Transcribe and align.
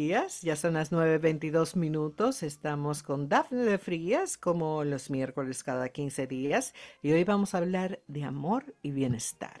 días, 0.00 0.40
ya 0.40 0.56
son 0.56 0.72
las 0.74 0.92
9.22 0.92 1.76
minutos, 1.76 2.42
estamos 2.42 3.02
con 3.02 3.28
Dafne 3.28 3.64
de 3.64 3.76
Frías 3.76 4.38
como 4.38 4.82
los 4.82 5.10
miércoles 5.10 5.62
cada 5.62 5.90
15 5.90 6.26
días 6.26 6.72
y 7.02 7.12
hoy 7.12 7.24
vamos 7.24 7.54
a 7.54 7.58
hablar 7.58 8.00
de 8.08 8.24
amor 8.24 8.74
y 8.80 8.92
bienestar. 8.92 9.60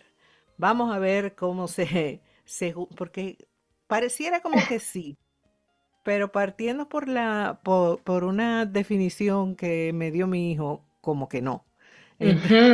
Vamos 0.56 0.94
a 0.94 0.98
ver 0.98 1.34
cómo 1.34 1.68
se, 1.68 2.22
se 2.46 2.74
porque 2.96 3.48
pareciera 3.86 4.40
como 4.40 4.56
que 4.66 4.80
sí, 4.80 5.18
pero 6.04 6.32
partiendo 6.32 6.88
por 6.88 7.06
la 7.06 7.60
por, 7.62 8.02
por 8.02 8.24
una 8.24 8.64
definición 8.64 9.56
que 9.56 9.92
me 9.92 10.10
dio 10.10 10.26
mi 10.26 10.50
hijo, 10.50 10.86
como 11.02 11.28
que 11.28 11.42
no. 11.42 11.66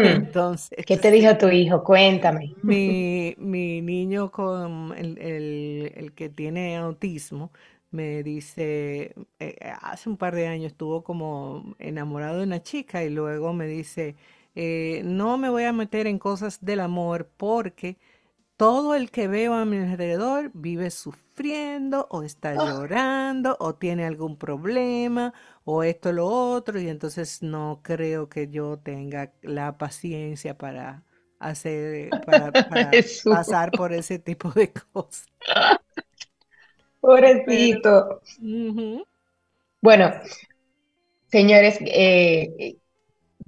Entonces, 0.01 0.79
¿Qué 0.87 0.97
te 0.99 1.11
dijo 1.11 1.37
tu 1.39 1.49
hijo? 1.49 1.83
Cuéntame. 1.85 2.57
Mi, 2.63 3.35
mi 3.39 3.81
niño 3.83 4.31
con 4.33 4.93
el, 4.97 5.19
el- 5.19 5.93
el 5.95 6.13
que 6.15 6.29
tiene 6.31 6.77
autismo 6.77 7.53
me 7.91 8.23
dice, 8.25 9.15
eh, 9.39 9.57
hace 9.83 10.09
un 10.09 10.17
par 10.17 10.35
de 10.35 10.49
años 10.49 10.73
estuvo 10.73 11.05
como 11.05 11.77
enamorado 11.79 12.39
de 12.39 12.45
una 12.45 12.63
chica 12.63 13.05
y 13.05 13.11
luego 13.11 13.53
me 13.53 13.67
dice, 13.69 14.17
eh, 14.57 15.03
no 15.05 15.39
me 15.39 15.49
voy 15.51 15.65
a 15.65 15.73
meter 15.73 16.07
en 16.09 16.19
cosas 16.19 16.59
del 16.65 16.81
amor 16.81 17.31
porque 17.37 17.99
todo 18.57 18.95
el 18.95 19.11
que 19.11 19.29
veo 19.29 19.55
a 19.55 19.65
mi 19.65 19.79
alrededor 19.79 20.51
vive 20.55 20.91
sufriendo 20.91 22.07
o 22.11 22.23
está 22.23 22.55
Oh, 22.55 22.67
llorando 22.67 23.57
o 23.61 23.75
tiene 23.75 24.07
algún 24.07 24.37
problema 24.39 25.35
o 25.65 25.83
esto 25.83 26.13
lo 26.13 26.27
otro 26.27 26.81
y 26.81 26.89
entonces 26.89 27.43
no 27.43 27.81
creo 27.83 28.29
que 28.29 28.49
yo 28.49 28.79
tenga 28.79 29.33
la 29.43 29.77
paciencia 29.79 30.57
para 30.57 31.05
hacer, 31.39 32.11
para, 32.25 32.51
pasar 33.29 33.75
por 33.75 33.93
ese 33.93 34.19
tipo 34.19 34.51
de 34.51 34.73
cosas. 34.73 35.27
Pero, 35.47 35.79
pobrecito. 37.01 38.21
Bueno, 39.81 40.13
señores, 41.31 41.79
eh, 41.83 42.77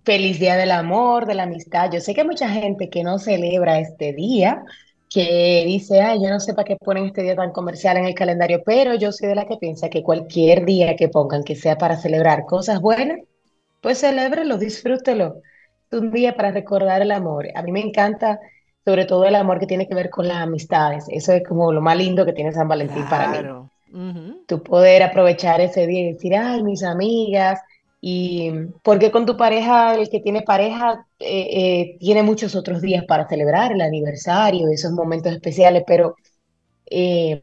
feliz 0.05 0.39
Día 0.41 0.57
del 0.57 0.71
Amor, 0.73 1.27
de 1.27 1.35
la 1.35 1.45
Amistad. 1.45 1.91
Yo 1.93 2.01
sé 2.01 2.15
que 2.15 2.23
hay 2.23 2.27
mucha 2.27 2.49
gente 2.49 2.91
que 2.91 3.03
no 3.03 3.19
celebra 3.19 3.81
este 3.81 4.13
día, 4.13 4.65
que 5.11 5.65
dice, 5.67 6.01
ay, 6.03 6.23
yo 6.23 6.31
no 6.31 6.41
sé 6.41 6.55
para 6.55 6.65
qué 6.67 6.77
ponen 6.77 7.07
este 7.07 7.23
día 7.23 7.37
tan 7.37 7.53
comercial 7.53 7.97
en 7.97 8.05
el 8.07 8.15
calendario, 8.15 8.63
pero 8.65 8.95
yo 8.95 9.13
soy 9.13 9.29
de 9.29 9.35
la 9.37 9.47
que 9.47 9.57
piensa 9.59 9.89
que 9.91 10.03
cualquier 10.03 10.65
día 10.67 10.97
que 10.97 11.09
pongan 11.09 11.45
que 11.45 11.57
sea 11.57 11.77
para 11.79 11.97
celebrar 11.97 12.45
cosas 12.47 12.81
buenas, 12.81 13.19
pues 13.81 14.01
celébrelo, 14.01 14.59
disfrútelo. 14.59 15.43
Es 15.91 16.01
un 16.01 16.13
día 16.13 16.37
para 16.37 16.53
recordar 16.53 17.03
el 17.03 17.13
amor. 17.13 17.49
A 17.55 17.63
mí 17.63 17.73
me 17.73 17.81
encanta, 17.81 18.41
sobre 18.85 19.07
todo 19.07 19.25
el 19.27 19.35
amor 19.37 19.59
que 19.61 19.67
tiene 19.67 19.89
que 19.89 19.95
ver 19.95 20.11
con 20.11 20.29
las 20.29 20.39
amistades. 20.39 21.07
Eso 21.11 21.33
es 21.33 21.43
como 21.47 21.73
lo 21.73 21.81
más 21.83 21.97
lindo 21.97 22.25
que 22.27 22.33
tiene 22.35 22.53
San 22.53 22.69
Valentín 22.69 23.09
para 23.09 23.29
mí. 23.29 23.39
claro. 23.39 23.71
ujú, 23.93 24.47
Tú 24.47 24.63
poder 24.63 25.03
aprovechar 25.03 25.61
ese 25.61 25.87
día 25.87 26.01
y 26.01 26.13
decir, 26.15 26.35
ay, 26.37 26.63
mis 26.63 26.83
amigas, 26.83 27.61
y 28.01 28.51
porque 28.85 29.11
con 29.11 29.27
tu 29.27 29.37
pareja, 29.37 29.95
el 29.95 30.09
que 30.11 30.21
tiene 30.21 30.43
pareja, 30.43 31.07
eh, 31.19 31.49
eh, 31.93 31.97
tiene 32.01 32.23
muchos 32.23 32.55
otros 32.57 32.81
días 32.83 33.05
para 33.07 33.29
celebrar 33.29 33.73
el 33.73 33.81
aniversario, 33.81 34.69
esos 34.69 34.93
momentos 34.93 35.33
especiales, 35.33 35.83
pero 35.87 36.15
eh, 36.91 37.41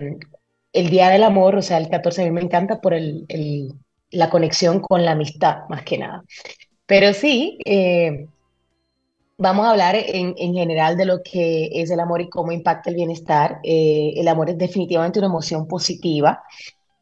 el 0.74 0.90
Día 0.90 1.10
del 1.10 1.24
Amor, 1.24 1.56
o 1.58 1.62
sea, 1.62 1.78
el 1.78 1.90
14 1.90 2.22
a 2.24 2.26
mí 2.26 2.32
me 2.32 2.42
encanta 2.42 2.82
por 2.82 2.94
el, 2.94 3.26
el- 3.30 3.74
la 4.12 4.30
conexión 4.30 4.80
con 4.82 5.04
la 5.06 5.12
amistad, 5.12 5.60
más 5.70 5.84
que 5.84 5.98
nada. 5.98 6.24
Pero 6.88 7.14
sí, 7.14 7.60
eh, 7.66 8.28
vamos 9.38 9.66
a 9.66 9.72
hablar 9.72 9.96
en, 9.96 10.34
en 10.38 10.54
general 10.54 10.98
de 10.98 11.06
lo 11.06 11.22
que 11.24 11.70
es 11.74 11.92
el 11.92 12.00
amor 12.00 12.22
y 12.22 12.30
cómo 12.30 12.52
impacta 12.52 12.90
el 12.90 12.96
bienestar. 12.96 13.60
Eh, 13.64 14.14
el 14.18 14.28
amor 14.28 14.50
es 14.50 14.58
definitivamente 14.58 15.20
una 15.20 15.28
emoción 15.28 15.68
positiva 15.68 16.42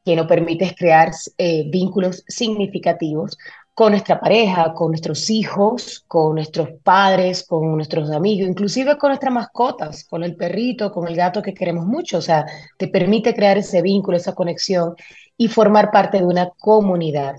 que 0.04 0.16
nos 0.16 0.28
permite 0.28 0.76
crear 0.78 1.12
eh, 1.38 1.64
vínculos 1.70 2.24
significativos 2.28 3.38
con 3.74 3.92
nuestra 3.92 4.20
pareja, 4.20 4.74
con 4.74 4.92
nuestros 4.92 5.30
hijos, 5.30 6.04
con 6.08 6.36
nuestros 6.36 6.70
padres, 6.84 7.44
con 7.44 7.76
nuestros 7.76 8.12
amigos, 8.12 8.48
inclusive 8.48 8.98
con 8.98 9.10
nuestras 9.10 9.34
mascotas, 9.34 10.06
con 10.06 10.24
el 10.24 10.36
perrito, 10.36 10.92
con 10.92 11.08
el 11.08 11.16
gato 11.16 11.42
que 11.42 11.54
queremos 11.54 11.86
mucho. 11.86 12.20
O 12.20 12.22
sea, 12.22 12.46
te 12.78 12.88
permite 12.88 13.34
crear 13.34 13.58
ese 13.58 13.82
vínculo, 13.82 14.18
esa 14.18 14.36
conexión 14.36 14.96
y 15.38 15.48
formar 15.48 15.92
parte 15.92 16.20
de 16.20 16.26
una 16.26 16.50
comunidad 16.60 17.36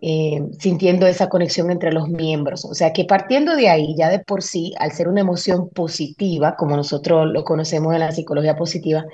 eh, 0.00 0.42
sintiendo 0.58 1.06
esa 1.06 1.28
conexión 1.28 1.70
entre 1.70 1.92
los 1.92 2.08
miembros. 2.08 2.64
O 2.64 2.74
sea 2.74 2.92
que 2.92 3.04
partiendo 3.04 3.54
de 3.54 3.68
ahí, 3.68 3.94
ya 3.96 4.08
de 4.08 4.18
por 4.20 4.42
sí, 4.42 4.74
al 4.78 4.92
ser 4.92 5.06
una 5.06 5.20
emoción 5.20 5.68
positiva, 5.68 6.56
como 6.56 6.76
nosotros 6.76 7.30
lo 7.30 7.44
conocemos 7.44 7.92
en 7.94 8.00
la 8.00 8.10
psicología 8.10 8.56
positiva, 8.56 9.04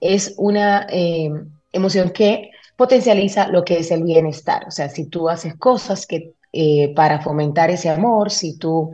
es 0.00 0.34
una 0.36 0.86
eh, 0.90 1.30
emoción 1.76 2.10
que 2.10 2.50
potencializa 2.76 3.48
lo 3.48 3.64
que 3.64 3.78
es 3.78 3.90
el 3.90 4.02
bienestar. 4.02 4.64
O 4.66 4.70
sea, 4.70 4.88
si 4.88 5.08
tú 5.08 5.28
haces 5.28 5.54
cosas 5.56 6.06
que 6.06 6.32
eh, 6.52 6.92
para 6.94 7.20
fomentar 7.20 7.70
ese 7.70 7.88
amor, 7.90 8.30
si 8.30 8.58
tú 8.58 8.92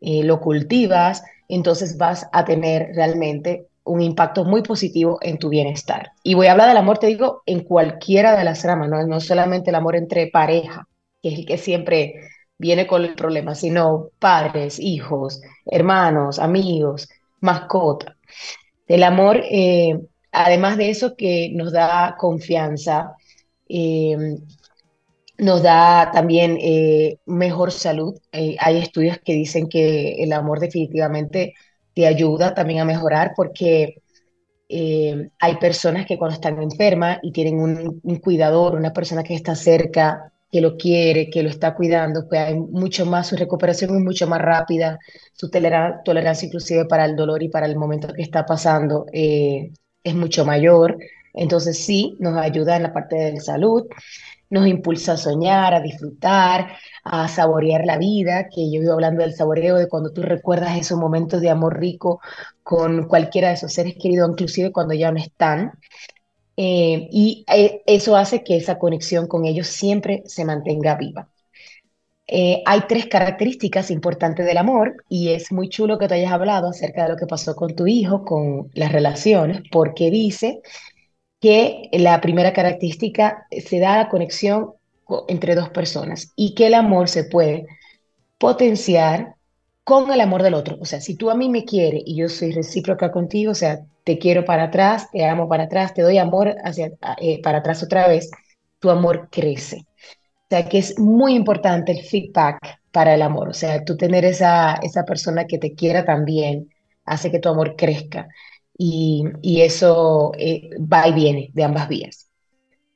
eh, 0.00 0.22
lo 0.24 0.40
cultivas, 0.40 1.22
entonces 1.48 1.96
vas 1.98 2.28
a 2.32 2.44
tener 2.44 2.90
realmente 2.94 3.66
un 3.84 4.00
impacto 4.00 4.44
muy 4.44 4.62
positivo 4.62 5.18
en 5.20 5.38
tu 5.38 5.48
bienestar. 5.48 6.12
Y 6.22 6.34
voy 6.34 6.46
a 6.46 6.52
hablar 6.52 6.68
del 6.68 6.76
amor, 6.76 6.98
te 6.98 7.08
digo, 7.08 7.42
en 7.46 7.64
cualquiera 7.64 8.36
de 8.36 8.44
las 8.44 8.64
ramas, 8.64 8.88
no, 8.88 9.04
no 9.06 9.20
solamente 9.20 9.70
el 9.70 9.76
amor 9.76 9.96
entre 9.96 10.28
pareja, 10.28 10.86
que 11.20 11.30
es 11.30 11.38
el 11.38 11.46
que 11.46 11.58
siempre 11.58 12.14
viene 12.58 12.86
con 12.86 13.02
el 13.04 13.14
problema, 13.14 13.54
sino 13.54 14.10
padres, 14.18 14.78
hijos, 14.78 15.40
hermanos, 15.66 16.38
amigos, 16.38 17.08
mascota. 17.40 18.16
El 18.86 19.02
amor, 19.02 19.40
eh, 19.42 19.98
además 20.32 20.76
de 20.78 20.90
eso, 20.90 21.16
que 21.16 21.50
nos 21.54 21.72
da 21.72 22.16
confianza, 22.18 23.14
eh, 23.68 24.16
nos 25.38 25.62
da 25.62 26.10
también 26.12 26.58
eh, 26.60 27.18
mejor 27.26 27.72
salud. 27.72 28.14
Eh, 28.32 28.56
hay 28.60 28.78
estudios 28.78 29.18
que 29.24 29.34
dicen 29.34 29.68
que 29.68 30.22
el 30.22 30.32
amor 30.32 30.60
definitivamente 30.60 31.54
te 31.94 32.06
ayuda 32.06 32.54
también 32.54 32.80
a 32.80 32.84
mejorar 32.84 33.32
porque 33.36 33.96
hay 35.40 35.56
personas 35.56 36.06
que 36.06 36.18
cuando 36.18 36.34
están 36.34 36.60
enfermas 36.62 37.18
y 37.22 37.32
tienen 37.32 37.58
un, 37.60 38.00
cuidador, 38.20 38.74
una 38.74 38.92
persona 38.92 39.22
que 39.22 39.34
está 39.34 39.54
cerca, 39.54 40.32
que 40.50 40.60
lo 40.60 40.76
quiere, 40.76 41.30
que 41.30 41.42
lo 41.42 41.48
está 41.48 41.74
cuidando, 41.74 42.26
pues 42.28 42.40
hay 42.40 42.54
mucho 42.58 43.06
más, 43.06 43.28
su 43.28 43.36
recuperación 43.36 43.94
es 43.96 44.02
mucho 44.02 44.26
más 44.26 44.40
rápida, 44.40 44.98
su 45.34 45.50
tolera- 45.50 46.02
tolerancia 46.04 46.46
inclusive 46.46 46.84
para 46.86 47.04
el 47.06 47.16
dolor 47.16 47.42
y 47.42 47.48
para 47.48 47.66
el 47.66 47.76
momento 47.76 48.12
que 48.12 48.22
está 48.22 48.44
pasando 48.46 49.06
es 50.04 50.14
mucho 50.14 50.44
mayor. 50.44 50.98
Entonces 51.34 51.84
sí, 51.84 52.16
nos 52.20 52.36
ayuda 52.36 52.76
en 52.76 52.82
la 52.84 52.92
parte 52.92 53.16
de 53.16 53.32
la 53.34 53.40
salud 53.40 53.86
nos 54.52 54.66
impulsa 54.66 55.14
a 55.14 55.16
soñar, 55.16 55.72
a 55.72 55.80
disfrutar, 55.80 56.76
a 57.04 57.26
saborear 57.26 57.86
la 57.86 57.96
vida, 57.96 58.48
que 58.54 58.70
yo 58.70 58.80
vivo 58.82 58.92
hablando 58.92 59.22
del 59.22 59.34
saboreo, 59.34 59.76
de 59.76 59.88
cuando 59.88 60.12
tú 60.12 60.20
recuerdas 60.20 60.76
esos 60.78 60.98
momentos 60.98 61.40
de 61.40 61.48
amor 61.48 61.80
rico 61.80 62.20
con 62.62 63.08
cualquiera 63.08 63.48
de 63.48 63.54
esos 63.54 63.72
seres 63.72 63.94
queridos, 63.94 64.28
inclusive 64.30 64.70
cuando 64.70 64.92
ya 64.92 65.10
no 65.10 65.18
están. 65.18 65.72
Eh, 66.58 67.08
y 67.10 67.46
eh, 67.48 67.82
eso 67.86 68.14
hace 68.14 68.44
que 68.44 68.58
esa 68.58 68.78
conexión 68.78 69.26
con 69.26 69.46
ellos 69.46 69.68
siempre 69.68 70.22
se 70.26 70.44
mantenga 70.44 70.96
viva. 70.96 71.31
Eh, 72.34 72.62
hay 72.66 72.82
tres 72.88 73.06
características 73.06 73.90
importantes 73.90 74.46
del 74.46 74.56
amor 74.58 75.04
y 75.08 75.30
es 75.30 75.52
muy 75.52 75.68
chulo 75.68 75.98
que 75.98 76.08
te 76.08 76.14
hayas 76.14 76.32
hablado 76.32 76.68
acerca 76.70 77.04
de 77.04 77.10
lo 77.10 77.16
que 77.16 77.26
pasó 77.26 77.54
con 77.56 77.74
tu 77.76 77.86
hijo, 77.86 78.24
con 78.24 78.70
las 78.74 78.90
relaciones, 78.92 79.62
porque 79.70 80.10
dice 80.10 80.62
que 81.40 81.88
la 81.92 82.20
primera 82.20 82.52
característica 82.52 83.46
se 83.66 83.80
da 83.80 83.96
la 83.98 84.08
conexión 84.08 84.72
co- 85.04 85.24
entre 85.28 85.54
dos 85.54 85.70
personas 85.70 86.32
y 86.36 86.54
que 86.54 86.68
el 86.68 86.74
amor 86.74 87.08
se 87.08 87.24
puede 87.24 87.66
potenciar 88.38 89.36
con 89.84 90.10
el 90.12 90.20
amor 90.20 90.42
del 90.42 90.54
otro. 90.54 90.78
O 90.80 90.84
sea, 90.86 91.00
si 91.00 91.16
tú 91.16 91.30
a 91.30 91.34
mí 91.34 91.48
me 91.48 91.64
quieres 91.64 92.02
y 92.06 92.16
yo 92.16 92.28
soy 92.28 92.52
recíproca 92.52 93.12
contigo, 93.12 93.52
o 93.52 93.54
sea, 93.54 93.80
te 94.04 94.18
quiero 94.18 94.44
para 94.44 94.64
atrás, 94.64 95.10
te 95.12 95.24
amo 95.26 95.48
para 95.48 95.64
atrás, 95.64 95.94
te 95.94 96.02
doy 96.02 96.18
amor 96.18 96.54
hacia, 96.64 96.92
eh, 97.18 97.42
para 97.42 97.58
atrás 97.58 97.82
otra 97.82 98.08
vez, 98.08 98.30
tu 98.80 98.90
amor 98.90 99.28
crece. 99.30 99.86
O 100.52 100.54
sea, 100.54 100.68
que 100.68 100.76
es 100.76 100.98
muy 100.98 101.34
importante 101.34 101.92
el 101.92 102.02
feedback 102.02 102.58
para 102.90 103.14
el 103.14 103.22
amor. 103.22 103.48
O 103.48 103.54
sea, 103.54 103.82
tú 103.86 103.96
tener 103.96 104.26
esa, 104.26 104.74
esa 104.82 105.02
persona 105.06 105.46
que 105.46 105.56
te 105.56 105.74
quiera 105.74 106.04
también 106.04 106.68
hace 107.06 107.30
que 107.30 107.38
tu 107.38 107.48
amor 107.48 107.74
crezca. 107.74 108.28
Y, 108.76 109.24
y 109.40 109.62
eso 109.62 110.32
eh, 110.36 110.68
va 110.78 111.08
y 111.08 111.14
viene 111.14 111.50
de 111.54 111.64
ambas 111.64 111.88
vías. 111.88 112.28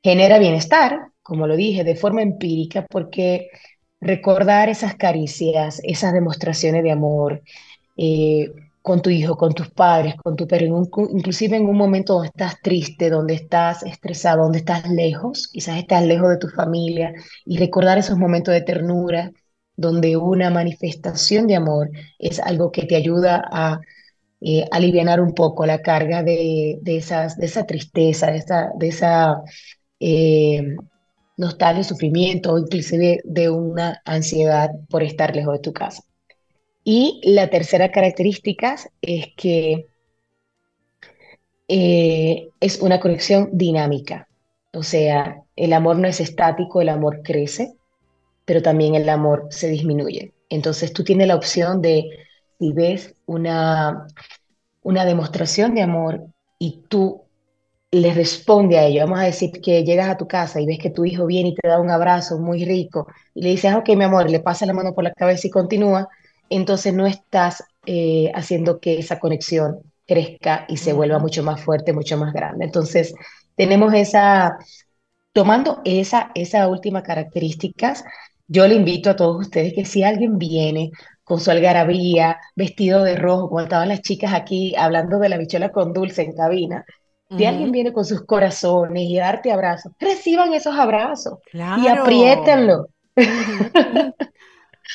Genera 0.03 0.37
bienestar, 0.37 0.99
como 1.23 1.47
lo 1.47 1.55
dije, 1.55 1.83
de 1.83 1.95
forma 1.95 2.21
empírica, 2.21 2.85
porque 2.87 3.47
recordar 3.99 4.69
esas 4.69 4.93
caricias, 4.93 5.81
esas 5.83 6.13
demostraciones 6.13 6.83
de 6.83 6.91
amor 6.91 7.41
eh, 7.97 8.51
con 8.87 9.01
tu 9.01 9.09
hijo, 9.09 9.35
con 9.35 9.53
tus 9.53 9.69
padres, 9.69 10.15
con 10.15 10.37
tu 10.37 10.47
perro, 10.47 10.81
inclusive 11.09 11.57
en 11.57 11.65
un 11.65 11.75
momento 11.75 12.13
donde 12.13 12.29
estás 12.29 12.61
triste, 12.61 13.09
donde 13.09 13.33
estás 13.33 13.83
estresado, 13.83 14.43
donde 14.43 14.59
estás 14.59 14.89
lejos, 14.89 15.49
quizás 15.49 15.77
estás 15.77 16.05
lejos 16.05 16.29
de 16.29 16.37
tu 16.37 16.47
familia, 16.47 17.13
y 17.45 17.57
recordar 17.57 17.97
esos 17.97 18.17
momentos 18.17 18.53
de 18.53 18.61
ternura, 18.61 19.31
donde 19.75 20.15
una 20.15 20.49
manifestación 20.51 21.47
de 21.47 21.57
amor 21.57 21.89
es 22.17 22.39
algo 22.39 22.71
que 22.71 22.85
te 22.85 22.95
ayuda 22.95 23.81
eh, 24.39 24.63
alivianar 24.71 25.19
un 25.19 25.33
poco 25.33 25.65
la 25.65 25.81
carga 25.81 26.23
de, 26.23 26.79
de 26.81 26.95
esas, 26.97 27.37
de 27.37 27.47
esa 27.47 27.65
tristeza, 27.65 28.27
de 28.27 28.37
esa, 28.37 28.71
de 28.79 28.87
esa 28.87 29.41
eh, 29.99 30.63
nostalgia, 31.35 31.83
sufrimiento 31.83 32.57
inclusive 32.57 33.19
de 33.25 33.49
una 33.49 34.01
ansiedad 34.05 34.69
por 34.89 35.03
estar 35.03 35.35
lejos 35.35 35.55
de 35.55 35.59
tu 35.59 35.73
casa. 35.73 36.03
Y 36.89 37.19
la 37.21 37.49
tercera 37.49 37.91
característica 37.91 38.77
es 39.01 39.25
que 39.35 39.87
eh, 41.67 42.47
es 42.61 42.79
una 42.79 43.01
conexión 43.01 43.49
dinámica. 43.51 44.29
O 44.73 44.83
sea, 44.83 45.43
el 45.57 45.73
amor 45.73 45.97
no 45.97 46.07
es 46.07 46.21
estático, 46.21 46.79
el 46.79 46.87
amor 46.87 47.23
crece, 47.25 47.73
pero 48.45 48.61
también 48.61 48.95
el 48.95 49.09
amor 49.09 49.47
se 49.49 49.67
disminuye. 49.67 50.31
Entonces 50.47 50.93
tú 50.93 51.03
tienes 51.03 51.27
la 51.27 51.35
opción 51.35 51.81
de, 51.81 52.05
si 52.57 52.71
ves 52.71 53.15
una, 53.25 54.07
una 54.81 55.03
demostración 55.03 55.75
de 55.75 55.81
amor 55.81 56.21
y 56.57 56.83
tú 56.87 57.23
le 57.91 58.13
responde 58.13 58.77
a 58.77 58.85
ello, 58.85 59.01
vamos 59.01 59.19
a 59.19 59.23
decir 59.23 59.51
que 59.61 59.83
llegas 59.83 60.07
a 60.07 60.15
tu 60.15 60.25
casa 60.25 60.61
y 60.61 60.65
ves 60.65 60.79
que 60.79 60.89
tu 60.89 61.03
hijo 61.03 61.25
viene 61.25 61.49
y 61.49 61.55
te 61.55 61.67
da 61.67 61.81
un 61.81 61.89
abrazo 61.89 62.37
muy 62.39 62.63
rico 62.63 63.07
y 63.33 63.41
le 63.41 63.49
dices, 63.49 63.73
ok, 63.75 63.89
mi 63.89 64.05
amor, 64.05 64.29
le 64.29 64.39
pasa 64.39 64.65
la 64.65 64.73
mano 64.73 64.93
por 64.93 65.03
la 65.03 65.11
cabeza 65.11 65.47
y 65.47 65.49
continúa, 65.51 66.07
entonces 66.49 66.93
no 66.93 67.05
estás 67.07 67.63
eh, 67.85 68.31
haciendo 68.35 68.79
que 68.79 68.99
esa 68.99 69.19
conexión 69.19 69.79
crezca 70.05 70.65
y 70.69 70.77
se 70.77 70.93
vuelva 70.93 71.19
mucho 71.19 71.43
más 71.43 71.61
fuerte, 71.61 71.93
mucho 71.93 72.17
más 72.17 72.33
grande. 72.33 72.65
Entonces, 72.65 73.13
tenemos 73.55 73.93
esa, 73.93 74.57
tomando 75.33 75.81
esa, 75.85 76.31
esa 76.35 76.67
última 76.67 77.03
características, 77.03 78.03
yo 78.47 78.67
le 78.67 78.75
invito 78.75 79.09
a 79.09 79.15
todos 79.15 79.39
ustedes 79.41 79.73
que 79.73 79.85
si 79.85 80.03
alguien 80.03 80.37
viene 80.37 80.91
con 81.23 81.39
su 81.41 81.51
algarabía, 81.51 82.39
vestido 82.55 83.03
de 83.03 83.15
rojo, 83.17 83.49
como 83.49 83.61
estaban 83.61 83.89
las 83.89 84.01
chicas 84.01 84.33
aquí 84.33 84.75
hablando 84.77 85.19
de 85.19 85.29
la 85.29 85.37
bichola 85.37 85.71
con 85.71 85.93
dulce 85.93 86.21
en 86.23 86.33
cabina, 86.33 86.85
si 87.35 87.45
alguien 87.45 87.71
viene 87.71 87.93
con 87.93 88.05
sus 88.05 88.25
corazones 88.25 89.03
y 89.03 89.17
darte 89.17 89.51
abrazos, 89.51 89.91
reciban 89.99 90.53
esos 90.53 90.75
abrazos 90.77 91.39
y 91.73 91.87
apriétenlo. 91.87 92.87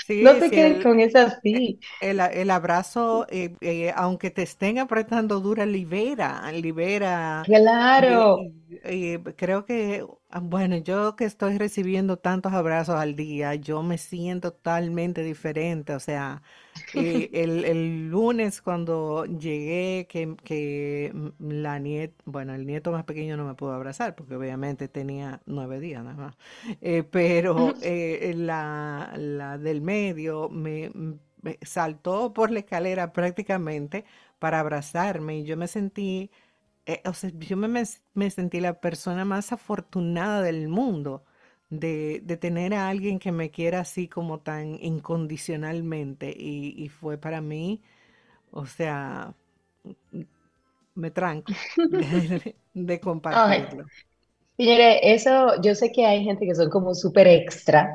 No 0.09 0.35
te 0.35 0.51
quedes 0.51 0.83
con 0.83 1.01
eso 1.01 1.19
así. 1.19 1.79
El, 2.01 2.51
abrazo, 2.51 3.27
eh, 3.31 3.55
eh, 3.61 3.93
aunque 3.95 4.31
te 4.31 4.43
estén 4.43 4.79
apretando 4.79 5.41
dura, 5.41 5.67
libera, 5.67 6.51
libera. 6.53 7.43
Claro. 7.47 8.39
creo 9.37 9.65
que 9.65 10.05
Ah, 10.35 10.41
bueno, 10.41 10.79
yo 10.79 11.15
que 11.15 11.27
estoy 11.27 11.59
recibiendo 11.59 12.17
tantos 12.17 12.55
abrazos 12.55 12.95
al 12.97 13.17
día, 13.17 13.55
yo 13.55 13.83
me 13.83 13.99
siento 13.99 14.51
totalmente 14.53 15.23
diferente. 15.23 15.93
O 15.95 16.01
sea, 16.01 16.43
eh, 16.93 17.31
el, 17.33 17.65
el 17.65 18.09
lunes 18.11 18.61
cuando 18.63 19.25
llegué, 19.27 20.07
que, 20.09 20.37
que 20.45 21.13
la 21.39 21.79
nieta, 21.79 22.15
bueno, 22.27 22.55
el 22.55 22.67
nieto 22.67 22.93
más 22.93 23.05
pequeño 23.05 23.37
no 23.37 23.45
me 23.47 23.55
pudo 23.55 23.73
abrazar 23.73 24.15
porque 24.15 24.37
obviamente 24.37 24.89
tenía 24.89 25.41
nueve 25.47 25.81
días 25.81 26.05
nada 26.05 26.17
más. 26.17 26.37
Eh, 26.81 27.03
pero 27.05 27.75
eh, 27.83 28.35
la, 28.37 29.13
la 29.17 29.59
del 29.59 29.81
medio 29.81 30.49
me, 30.51 30.91
me 31.43 31.59
saltó 31.63 32.33
por 32.33 32.51
la 32.51 32.61
escalera 32.61 33.13
prácticamente 33.13 34.05
para 34.39 34.61
abrazarme 34.61 35.39
y 35.39 35.45
yo 35.45 35.57
me 35.57 35.69
sentí 35.69 36.31
eh, 36.87 37.03
o 37.07 37.13
sea, 37.15 37.31
yo 37.35 37.57
me, 37.57 37.69
me 38.15 38.31
sentí 38.31 38.61
la 38.61 38.81
persona 38.81 39.25
más 39.25 39.53
afortunada 39.53 40.43
del 40.43 40.69
mundo 40.69 41.25
de, 41.73 42.21
de 42.25 42.39
tener 42.39 42.75
a 42.75 42.89
alguien 42.91 43.19
que 43.21 43.33
me 43.33 43.51
quiera 43.51 43.81
así 43.81 44.09
como 44.09 44.41
tan 44.41 44.79
incondicionalmente 44.85 46.35
y, 46.37 46.75
y 46.83 46.91
fue 46.91 47.19
para 47.19 47.43
mí, 47.43 47.83
o 48.53 48.67
sea, 48.67 49.35
me 50.95 51.11
tranco 51.11 51.55
de, 51.91 52.25
de 52.75 53.01
compartirlo. 53.01 53.91
Señores, 54.57 54.99
eso, 55.03 55.61
yo 55.63 55.75
sé 55.75 55.91
que 55.93 56.07
hay 56.07 56.25
gente 56.25 56.47
que 56.47 56.55
son 56.55 56.71
como 56.71 56.95
súper 56.95 57.27
extra, 57.29 57.93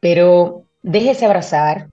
pero 0.00 0.66
déjese 0.82 1.26
abrazar. 1.26 1.90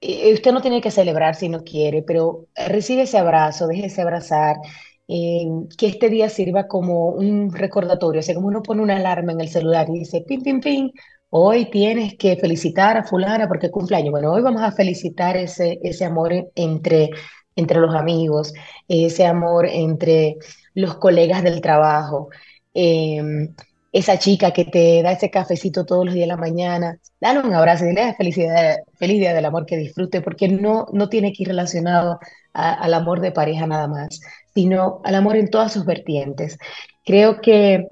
Eh, 0.00 0.32
Usted 0.34 0.52
no 0.52 0.60
tiene 0.62 0.80
que 0.80 0.90
celebrar 0.90 1.34
si 1.34 1.48
no 1.48 1.64
quiere, 1.64 2.02
pero 2.02 2.46
recibe 2.54 3.02
ese 3.02 3.18
abrazo, 3.18 3.66
déjese 3.66 4.02
abrazar 4.02 4.56
que 5.06 5.86
este 5.86 6.08
día 6.08 6.28
sirva 6.28 6.66
como 6.66 7.08
un 7.08 7.52
recordatorio, 7.52 8.20
o 8.20 8.22
sea, 8.22 8.34
como 8.34 8.48
uno 8.48 8.62
pone 8.62 8.82
una 8.82 8.96
alarma 8.96 9.32
en 9.32 9.40
el 9.40 9.48
celular 9.48 9.86
y 9.90 10.00
dice, 10.00 10.24
pim, 10.26 10.42
pim, 10.42 10.60
pim, 10.60 10.90
hoy 11.30 11.70
tienes 11.70 12.16
que 12.16 12.36
felicitar 12.36 12.96
a 12.96 13.04
fulana 13.04 13.48
porque 13.48 13.70
cumpleaños. 13.70 14.12
Bueno, 14.12 14.32
hoy 14.32 14.42
vamos 14.42 14.62
a 14.62 14.72
felicitar 14.72 15.36
ese, 15.36 15.80
ese 15.82 16.04
amor 16.04 16.32
entre, 16.54 17.10
entre 17.56 17.80
los 17.80 17.94
amigos, 17.94 18.52
ese 18.88 19.26
amor 19.26 19.66
entre 19.66 20.36
los 20.74 20.96
colegas 20.96 21.42
del 21.42 21.60
trabajo. 21.60 22.28
Em, 22.72 23.54
esa 23.92 24.18
chica 24.18 24.52
que 24.52 24.64
te 24.64 25.02
da 25.02 25.12
ese 25.12 25.30
cafecito 25.30 25.84
todos 25.86 26.04
los 26.04 26.14
días 26.14 26.24
de 26.24 26.34
la 26.34 26.36
mañana, 26.36 26.98
dale 27.20 27.40
un 27.40 27.54
abrazo 27.54 27.84
y 27.84 27.88
dile 27.90 28.14
felicidad, 28.16 28.76
feliz 28.98 29.20
día 29.20 29.34
del 29.34 29.44
amor 29.44 29.66
que 29.66 29.76
disfrute, 29.76 30.20
porque 30.20 30.48
no, 30.48 30.86
no 30.92 31.08
tiene 31.08 31.32
que 31.32 31.44
ir 31.44 31.48
relacionado 31.50 32.18
al 32.52 32.94
amor 32.94 33.20
de 33.20 33.32
pareja 33.32 33.66
nada 33.66 33.86
más, 33.88 34.20
sino 34.54 35.00
al 35.04 35.14
amor 35.16 35.36
en 35.36 35.50
todas 35.50 35.72
sus 35.72 35.84
vertientes. 35.84 36.58
Creo 37.04 37.40
que 37.40 37.88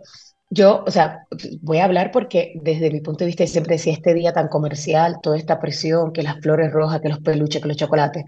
yo, 0.51 0.85
o 0.87 0.91
sea, 0.91 1.27
voy 1.63 1.79
a 1.79 1.85
hablar 1.85 2.11
porque 2.13 2.53
desde 2.63 2.91
mi 2.91 3.01
punto 3.01 3.21
de 3.25 3.29
vista 3.29 3.47
siempre 3.47 3.77
decía 3.77 3.95
este 3.95 4.15
día 4.15 4.33
tan 4.33 4.49
comercial, 4.49 5.17
toda 5.23 5.39
esta 5.39 5.59
presión, 5.61 6.13
que 6.13 6.23
las 6.23 6.41
flores 6.41 6.71
rojas, 6.73 7.01
que 7.01 7.09
los 7.09 7.21
peluches, 7.21 7.63
que 7.63 7.69
los 7.69 7.77
chocolates, 7.79 8.25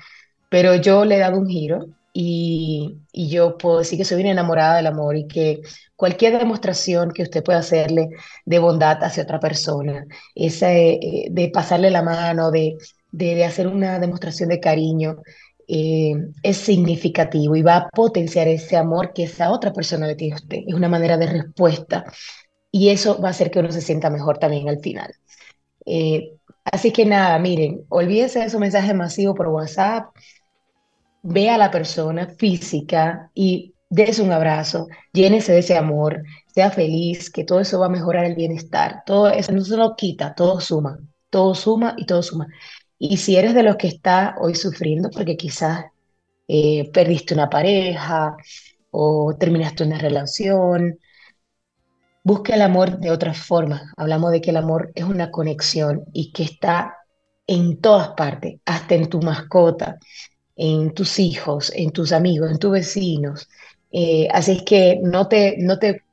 pero 0.48 0.74
yo 0.76 1.04
le 1.04 1.16
he 1.16 1.18
dado 1.18 1.38
un 1.38 1.48
giro 1.48 1.86
y, 2.12 3.00
y, 3.12 3.28
yo 3.28 3.58
puedo 3.58 3.80
decir 3.80 3.98
que 3.98 4.04
soy 4.04 4.18
bien 4.18 4.28
enamorada 4.28 4.76
del 4.76 4.86
amor 4.86 5.16
y 5.16 5.26
que 5.26 5.60
cualquier 5.96 6.38
demostración 6.38 7.10
que 7.10 7.24
usted 7.24 7.42
pueda 7.42 7.58
hacerle 7.58 8.08
de 8.44 8.58
bondad 8.58 9.02
hacia 9.02 9.24
otra 9.24 9.40
persona, 9.40 10.06
esa, 10.34 10.72
eh, 10.72 11.26
de 11.30 11.48
pasarle 11.50 11.90
la 11.90 12.02
mano, 12.02 12.50
de, 12.50 12.76
de, 13.10 13.34
de, 13.34 13.44
hacer 13.44 13.66
una 13.66 13.98
demostración 13.98 14.48
de 14.48 14.60
cariño, 14.60 15.16
eh, 15.68 16.14
es 16.42 16.56
significativo 16.58 17.56
y 17.56 17.62
va 17.62 17.76
a 17.76 17.88
potenciar 17.90 18.48
ese 18.48 18.76
amor 18.76 19.12
que 19.12 19.24
esa 19.24 19.50
otra 19.50 19.72
persona 19.72 20.06
le 20.06 20.16
tiene 20.16 20.34
a 20.34 20.36
usted. 20.36 20.58
Es 20.66 20.74
una 20.74 20.88
manera 20.88 21.16
de 21.16 21.26
respuesta 21.26 22.04
y 22.70 22.90
eso 22.90 23.20
va 23.20 23.28
a 23.28 23.30
hacer 23.32 23.50
que 23.50 23.60
uno 23.60 23.72
se 23.72 23.80
sienta 23.80 24.10
mejor 24.10 24.38
también 24.38 24.68
al 24.68 24.80
final. 24.80 25.14
Eh, 25.86 26.32
así 26.64 26.92
que 26.92 27.06
nada, 27.06 27.38
miren, 27.38 27.84
olvídense 27.88 28.40
de 28.40 28.50
su 28.50 28.58
mensaje 28.58 28.94
masivo 28.94 29.34
por 29.34 29.48
WhatsApp, 29.48 30.14
ve 31.22 31.50
a 31.50 31.58
la 31.58 31.70
persona 31.70 32.26
física 32.26 33.30
y 33.34 33.74
dése 33.88 34.22
un 34.22 34.32
abrazo, 34.32 34.88
llénese 35.12 35.52
de 35.52 35.60
ese 35.60 35.76
amor, 35.76 36.22
sea 36.54 36.70
feliz, 36.70 37.30
que 37.30 37.44
todo 37.44 37.60
eso 37.60 37.78
va 37.80 37.86
a 37.86 37.88
mejorar 37.88 38.24
el 38.24 38.34
bienestar. 38.34 39.02
Todo 39.06 39.28
eso 39.30 39.52
no 39.52 39.60
se 39.64 39.76
lo 39.76 39.96
quita, 39.96 40.34
todo 40.34 40.60
suma, 40.60 40.98
todo 41.30 41.54
suma 41.54 41.94
y 41.96 42.06
todo 42.06 42.22
suma. 42.22 42.46
Y 43.06 43.18
si 43.18 43.36
eres 43.36 43.54
de 43.54 43.62
los 43.62 43.76
que 43.76 43.88
está 43.88 44.34
hoy 44.40 44.54
sufriendo 44.54 45.10
porque 45.10 45.36
quizás 45.36 45.84
eh, 46.48 46.90
perdiste 46.90 47.34
una 47.34 47.50
pareja 47.50 48.34
o 48.90 49.34
terminaste 49.38 49.84
una 49.84 49.98
relación, 49.98 50.98
busca 52.22 52.54
el 52.54 52.62
amor 52.62 52.98
de 52.98 53.10
otra 53.10 53.34
forma. 53.34 53.92
Hablamos 53.98 54.32
de 54.32 54.40
que 54.40 54.50
el 54.50 54.56
amor 54.56 54.90
es 54.94 55.04
una 55.04 55.30
conexión 55.30 56.04
y 56.14 56.32
que 56.32 56.44
está 56.44 56.96
en 57.46 57.78
todas 57.82 58.08
partes, 58.16 58.58
hasta 58.64 58.94
en 58.94 59.10
tu 59.10 59.20
mascota, 59.20 59.98
en 60.56 60.94
tus 60.94 61.18
hijos, 61.18 61.72
en 61.76 61.90
tus 61.90 62.10
amigos, 62.10 62.50
en 62.50 62.58
tus 62.58 62.72
vecinos. 62.72 63.50
Eh, 63.92 64.28
así 64.32 64.52
es 64.52 64.62
que 64.62 64.98
no 65.02 65.28
te, 65.28 65.56
no 65.58 65.78
te, 65.78 66.04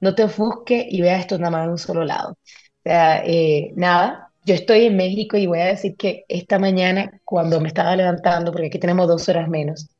no 0.00 0.14
te 0.14 0.26
y 0.90 1.00
vea 1.00 1.20
esto 1.20 1.38
nada 1.38 1.50
más 1.50 1.66
de 1.66 1.72
un 1.72 1.78
solo 1.78 2.04
lado. 2.04 2.36
Eh, 2.84 3.72
nada, 3.76 4.27
yo 4.48 4.54
estoy 4.54 4.86
en 4.86 4.96
México 4.96 5.36
y 5.36 5.46
voy 5.46 5.60
a 5.60 5.66
decir 5.66 5.94
que 5.96 6.24
esta 6.26 6.58
mañana, 6.58 7.20
cuando 7.24 7.60
me 7.60 7.68
estaba 7.68 7.94
levantando, 7.94 8.50
porque 8.50 8.68
aquí 8.68 8.78
tenemos 8.78 9.06
dos 9.06 9.28
horas 9.28 9.46
menos, 9.46 9.90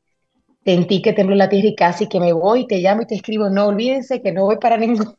sentí 0.65 1.03
que 1.03 1.13
tembló 1.13 1.35
la 1.35 1.49
tierra 1.49 1.67
y 1.67 1.75
casi 1.75 2.09
que 2.09 2.19
me 2.19 2.33
voy, 2.33 2.65
te 2.65 2.79
llamo 2.79 3.03
y 3.03 3.05
te 3.05 3.13
escribo, 3.13 3.47
no 3.49 3.67
olvídense 3.67 4.23
que 4.23 4.31
no 4.31 4.45
voy 4.45 4.57
para 4.57 4.77
ningún... 4.77 5.15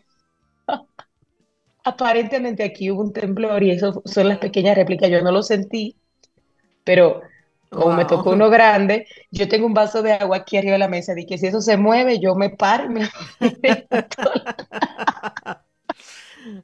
Aparentemente 1.84 2.64
aquí 2.64 2.90
hubo 2.90 3.02
un 3.02 3.12
temblor 3.12 3.62
y 3.62 3.70
eso 3.70 4.02
son 4.04 4.28
las 4.28 4.38
pequeñas 4.38 4.76
réplicas, 4.76 5.08
yo 5.08 5.22
no 5.22 5.30
lo 5.30 5.44
sentí, 5.44 5.94
pero 6.82 7.22
como 7.70 7.94
me 7.94 8.06
tocó 8.06 8.30
uno 8.30 8.50
grande, 8.50 9.06
yo 9.30 9.48
tengo 9.48 9.64
un 9.64 9.74
vaso 9.74 10.02
de 10.02 10.12
agua 10.12 10.38
aquí 10.38 10.56
arriba 10.56 10.72
de 10.72 10.80
la 10.80 10.88
mesa, 10.88 11.14
y 11.16 11.24
que 11.24 11.38
si 11.38 11.46
eso 11.46 11.60
se 11.60 11.76
mueve, 11.76 12.18
yo 12.18 12.34
me 12.34 12.50
paro 12.50 12.86
y 12.86 12.88
me... 12.88 13.08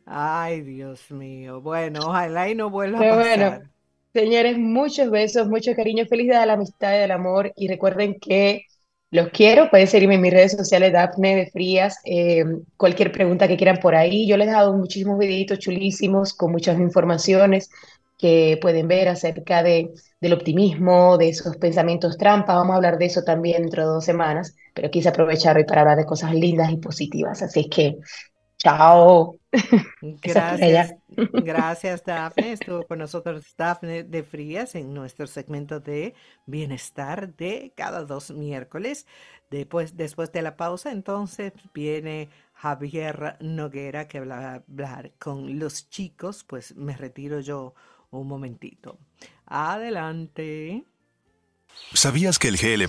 Ay, 0.04 0.62
Dios 0.62 1.10
mío. 1.10 1.60
Bueno, 1.60 2.00
ojalá 2.06 2.48
y 2.48 2.54
no 2.54 2.70
vuelva 2.70 2.98
a 2.98 3.08
pasar. 3.16 3.38
Bueno, 3.38 3.70
señores, 4.12 4.58
muchos 4.58 5.10
besos, 5.10 5.48
mucho 5.48 5.74
cariño, 5.74 6.06
feliz 6.06 6.26
día 6.26 6.40
de 6.40 6.46
la 6.46 6.54
amistad 6.54 6.94
y 6.94 7.00
del 7.00 7.10
amor. 7.10 7.52
Y 7.56 7.68
recuerden 7.68 8.18
que 8.20 8.62
los 9.10 9.28
quiero. 9.28 9.70
Pueden 9.70 9.86
seguirme 9.86 10.14
en 10.14 10.22
mis 10.22 10.32
redes 10.32 10.52
sociales, 10.52 10.92
Dafne 10.92 11.36
de 11.36 11.50
Frías. 11.50 11.98
Eh, 12.04 12.44
cualquier 12.76 13.12
pregunta 13.12 13.48
que 13.48 13.56
quieran 13.56 13.78
por 13.78 13.94
ahí. 13.94 14.26
Yo 14.26 14.36
les 14.36 14.48
he 14.48 14.52
dado 14.52 14.72
muchísimos 14.72 15.18
videitos 15.18 15.58
chulísimos 15.58 16.34
con 16.34 16.52
muchas 16.52 16.78
informaciones 16.78 17.70
que 18.18 18.58
pueden 18.62 18.88
ver 18.88 19.08
acerca 19.08 19.62
de, 19.62 19.90
del 20.20 20.32
optimismo, 20.32 21.18
de 21.18 21.28
esos 21.28 21.56
pensamientos 21.58 22.16
trampa. 22.16 22.54
Vamos 22.54 22.72
a 22.72 22.76
hablar 22.76 22.98
de 22.98 23.06
eso 23.06 23.22
también 23.22 23.62
dentro 23.62 23.82
de 23.82 23.88
dos 23.88 24.04
semanas, 24.04 24.54
pero 24.74 24.90
quise 24.90 25.10
aprovechar 25.10 25.56
hoy 25.56 25.64
para 25.64 25.82
hablar 25.82 25.98
de 25.98 26.06
cosas 26.06 26.32
lindas 26.34 26.70
y 26.70 26.78
positivas. 26.78 27.42
Así 27.42 27.60
es 27.60 27.66
que, 27.68 27.96
chao. 28.58 29.38
Gracias, 30.22 30.94
gracias 31.32 32.04
Dafne. 32.04 32.52
Estuvo 32.52 32.86
con 32.86 32.98
nosotros 32.98 33.44
Dafne 33.56 34.04
de 34.04 34.22
Frías 34.22 34.74
en 34.74 34.92
nuestro 34.92 35.26
segmento 35.26 35.80
de 35.80 36.14
bienestar 36.44 37.34
de 37.36 37.72
cada 37.74 38.04
dos 38.04 38.30
miércoles. 38.30 39.06
Después, 39.50 39.96
después 39.96 40.32
de 40.32 40.42
la 40.42 40.56
pausa, 40.56 40.90
entonces 40.90 41.52
viene 41.72 42.28
Javier 42.52 43.36
Noguera 43.40 44.08
que 44.08 44.20
va 44.20 44.38
a 44.38 44.54
hablar 44.56 45.12
con 45.18 45.58
los 45.58 45.88
chicos. 45.88 46.44
Pues 46.44 46.76
me 46.76 46.96
retiro 46.96 47.40
yo 47.40 47.74
un 48.10 48.26
momentito. 48.26 48.98
Adelante. 49.46 50.84
¿Sabías 51.92 52.38
que 52.38 52.48
el 52.48 52.56
GLP 52.56 52.84